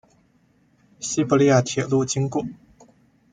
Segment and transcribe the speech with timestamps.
[0.99, 2.43] 西伯利亚铁路经过。